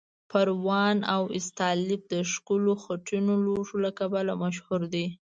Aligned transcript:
پروان 0.29 0.97
او 1.13 1.23
استالف 1.37 2.01
د 2.13 2.13
ښکلو 2.31 2.73
خټینو 2.83 3.33
لوښو 3.45 3.75
له 3.85 3.91
کبله 3.99 4.33
مشهور 4.43 4.81
دي. 4.93 5.05